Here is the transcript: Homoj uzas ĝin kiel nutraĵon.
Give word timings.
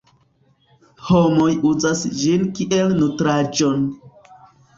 Homoj 1.09 1.49
uzas 1.73 2.01
ĝin 2.23 2.47
kiel 2.61 2.97
nutraĵon. 3.03 3.87